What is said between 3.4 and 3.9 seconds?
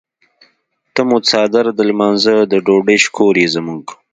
یې زموږ.